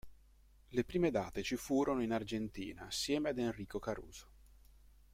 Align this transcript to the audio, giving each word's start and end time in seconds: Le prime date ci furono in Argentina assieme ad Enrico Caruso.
Le 0.69 0.83
prime 0.83 1.11
date 1.11 1.43
ci 1.43 1.55
furono 1.57 2.01
in 2.01 2.11
Argentina 2.11 2.87
assieme 2.87 3.29
ad 3.29 3.37
Enrico 3.37 3.77
Caruso. 3.77 4.31